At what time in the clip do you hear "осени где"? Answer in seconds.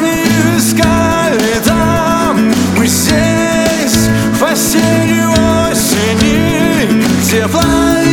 5.70-7.46